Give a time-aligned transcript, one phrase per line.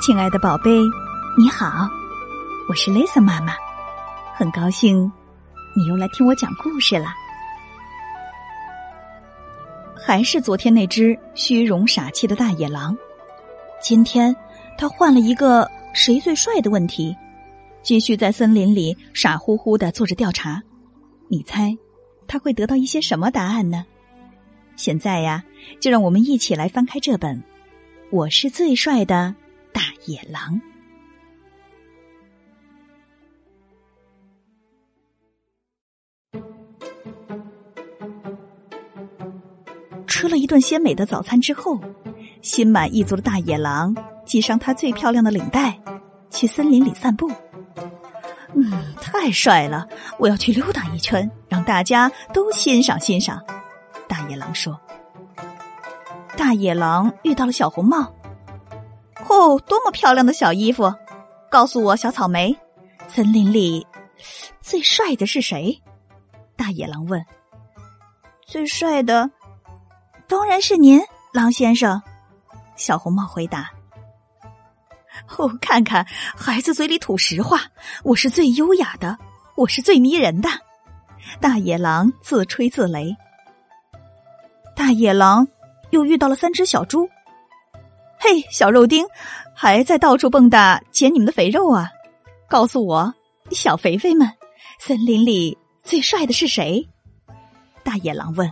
[0.00, 0.70] 亲爱的宝贝，
[1.36, 1.86] 你好，
[2.66, 3.52] 我是 Lisa 妈妈，
[4.34, 5.12] 很高兴
[5.76, 7.08] 你又来听我讲故事了。
[9.94, 12.96] 还是昨天那只虚荣傻气的大野狼，
[13.82, 14.34] 今天
[14.78, 17.14] 他换了一个谁最帅的问题，
[17.82, 20.62] 继续在森林里傻乎乎的做着调查。
[21.28, 21.76] 你猜
[22.26, 23.84] 他会得到一些什么答案呢？
[24.76, 25.44] 现在呀，
[25.78, 27.36] 就让我们一起来翻开这本
[28.10, 29.34] 《我是最帅的
[30.06, 30.54] 野狼》。
[40.06, 41.80] 吃了一顿鲜美的早餐之后，
[42.42, 43.94] 心满意足的大野狼
[44.26, 45.80] 系上他最漂亮的领带，
[46.30, 47.30] 去森林里散步。
[48.54, 49.88] 嗯，太帅了！
[50.18, 53.42] 我要去溜达一圈，让大家都欣赏欣赏。
[54.08, 54.78] 大野狼说
[56.36, 58.12] ：“大野狼遇到了小红帽。
[59.28, 60.92] 哦，多么漂亮的小衣服！
[61.50, 62.56] 告诉我，小草莓，
[63.08, 63.86] 森林里
[64.60, 65.80] 最帅的是谁？”
[66.56, 67.24] 大野狼问。
[68.46, 69.30] “最帅的，
[70.26, 71.00] 当然是您，
[71.32, 72.00] 狼先生。”
[72.76, 73.70] 小红帽回答。
[75.36, 77.60] “哦，看看孩子嘴里吐实话，
[78.02, 79.16] 我是最优雅的，
[79.54, 80.48] 我是最迷人的。”
[81.40, 83.14] 大野狼自吹自擂。
[84.74, 85.46] 大野狼
[85.90, 87.08] 又遇到了三只小猪。
[88.22, 89.02] 嘿，小肉丁，
[89.54, 91.88] 还在到处蹦跶捡你们的肥肉啊！
[92.50, 93.14] 告诉我，
[93.50, 94.30] 小肥肥们，
[94.78, 96.86] 森林里最帅的是谁？
[97.82, 98.46] 大野狼问。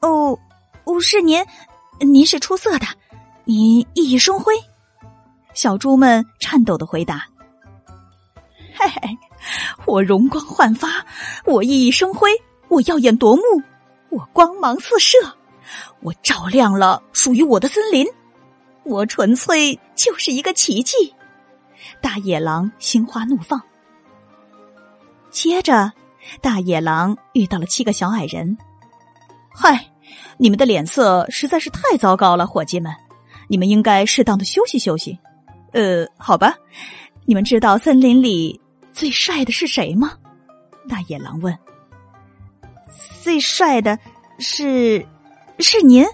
[0.00, 0.38] 哦，
[0.84, 1.44] 哦，是您，
[2.00, 2.86] 您是出色的，
[3.44, 4.54] 您熠熠生辉。
[5.52, 7.26] 小猪们颤抖的回答。
[8.74, 9.18] 嘿嘿，
[9.84, 10.88] 我容光焕发，
[11.44, 12.30] 我熠熠生辉，
[12.68, 13.42] 我耀眼夺目。
[14.08, 15.18] 我光芒四射，
[16.00, 18.06] 我照亮了属于我的森林，
[18.84, 21.14] 我纯粹就是一个奇迹！
[22.00, 23.60] 大野狼心花怒放。
[25.30, 25.92] 接着，
[26.40, 28.56] 大野狼遇到了七个小矮人。
[29.54, 29.86] 嗨，
[30.36, 32.92] 你们的脸色实在是太糟糕了，伙计们，
[33.48, 35.18] 你们应该适当的休息休息。
[35.72, 36.54] 呃，好吧，
[37.24, 38.60] 你们知道森林里
[38.92, 40.12] 最帅的是谁吗？
[40.88, 41.56] 大野狼问。
[43.22, 43.98] 最帅的
[44.38, 45.06] 是，
[45.60, 46.04] 是您，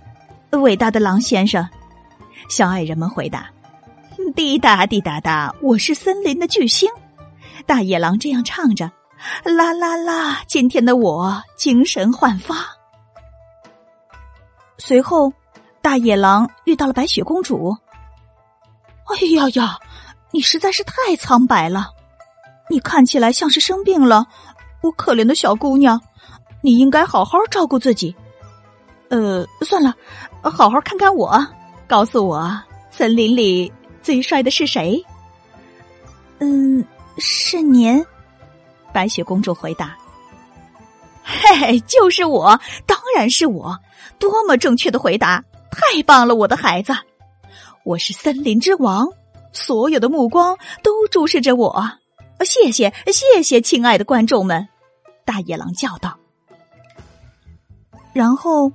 [0.51, 1.67] 伟大的狼先生。
[2.49, 3.51] 小矮人们回答
[4.35, 6.89] ：“滴答滴答答，我是森林的巨星。”
[7.67, 8.91] 大野狼这样唱着
[9.45, 12.57] ：“啦啦啦，今天的我精神焕发。”
[14.79, 15.33] 随后，
[15.83, 17.77] 大野狼遇到了白雪公主。
[19.09, 19.79] “哎呀呀，
[20.31, 21.91] 你实在是太苍白了，
[22.71, 24.27] 你看起来像是生病了，
[24.83, 26.01] 我可怜的小姑娘。”
[26.61, 28.17] 你应该好好照顾自己。
[29.11, 29.95] 呃，算了，
[30.43, 31.47] 好好看看我，
[31.89, 32.55] 告诉我，
[32.91, 33.73] 森林里
[34.03, 35.03] 最帅的是谁？
[36.39, 36.85] 嗯，
[37.17, 38.05] 是您。
[38.93, 39.97] 白雪公主回答。
[41.25, 43.77] 嘿嘿，就是我，当然是我。
[44.19, 45.43] 多么正确的回答！
[45.71, 46.93] 太棒了，我的孩子。
[47.85, 49.09] 我是森林之王，
[49.53, 51.91] 所有的目光都注视着我。
[52.45, 54.69] 谢谢，谢谢，亲爱的观众们。
[55.25, 56.19] 大野狼叫道。
[58.13, 58.71] 然后，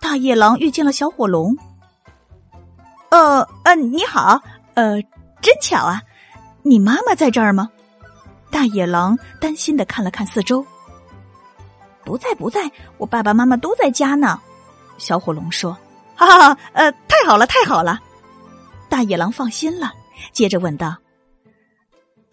[0.00, 1.56] 大野狼遇见了小火龙。
[3.10, 4.40] 呃呃，你好，
[4.74, 5.00] 呃，
[5.40, 6.02] 真巧啊！
[6.62, 7.70] 你妈妈在这儿吗？
[8.50, 10.64] 大野狼担心的看了看四周。
[12.04, 14.40] 不在，不在，我爸爸妈妈都在家呢。
[14.98, 15.76] 小火龙说
[16.16, 18.00] ：“哈哈，呃，太好了，太好了。”
[18.88, 19.92] 大野狼放心了，
[20.32, 20.96] 接着问道：“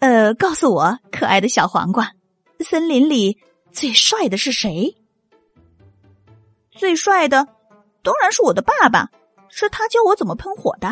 [0.00, 2.12] 呃，告诉我，可爱的小黄瓜，
[2.60, 3.38] 森林里
[3.72, 4.96] 最帅的是谁？”
[6.72, 7.46] 最帅的，
[8.02, 9.10] 当然是我的爸爸，
[9.58, 10.88] 是他教我怎么喷火的。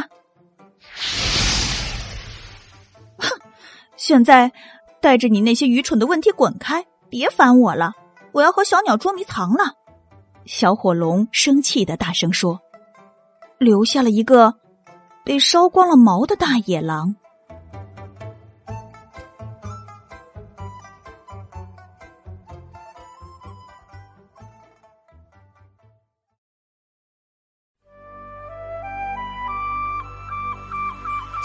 [3.18, 3.28] 哼！
[3.96, 4.50] 现在
[5.02, 7.92] 带着你那些愚蠢的问题滚开，别烦我了，
[8.32, 9.74] 我要和小鸟捉迷藏了。
[10.46, 12.58] 小火龙生气的大声说，
[13.58, 14.54] 留下了一个
[15.24, 17.16] 被烧光了毛的大野狼。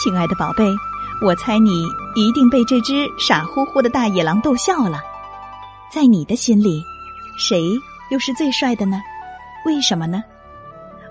[0.02, 0.64] 亲爱的宝贝，
[1.22, 1.86] 我猜你
[2.16, 5.02] 一定被这只傻乎乎的大野狼逗笑了。
[5.92, 6.82] 在你的心里，
[7.38, 7.62] 谁
[8.10, 9.02] 又是最帅的呢？
[9.66, 10.24] 为什么呢？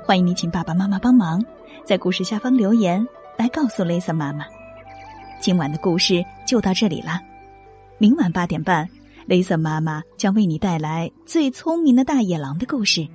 [0.06, 1.44] 欢迎你请爸爸妈妈帮忙，
[1.84, 3.06] 在故事下方留言
[3.36, 4.46] 来告诉雷森妈妈。
[5.38, 7.20] 今晚的故事就到这里啦，
[7.98, 8.88] 明晚八点半，
[9.26, 13.06] 雷森妈妈将为你带来最聪明的大野狼的故事，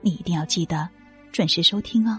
[0.00, 0.88] 你一定要记得
[1.30, 2.18] 准时收听哦。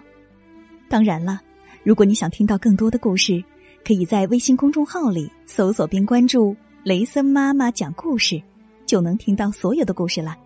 [0.88, 1.42] 当然了。
[1.84, 3.44] 如果你想听到更多的故事，
[3.84, 8.42] 可以在微信公众号里搜索并关注“雷森妈妈讲故事”，
[8.86, 10.38] 就能听到所有的故事了。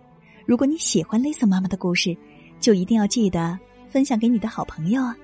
[0.46, 2.16] 如果你喜欢雷森妈妈的故事，
[2.58, 3.58] 就一定要记得
[3.90, 5.14] 分享给你的好朋友啊！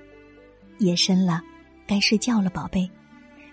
[0.77, 1.41] 夜深了，
[1.87, 2.87] 该睡觉了，宝贝，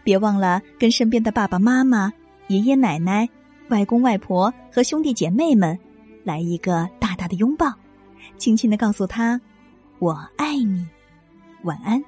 [0.05, 2.13] 别忘了跟身边的爸爸妈妈、
[2.49, 3.27] 爷爷奶奶、
[3.69, 5.79] 外公外婆和兄弟姐妹们
[6.25, 7.73] 来一个大大的拥抱，
[8.37, 9.41] 轻轻的告诉他
[9.99, 10.87] ：“我爱你。”
[11.65, 12.03] 晚安。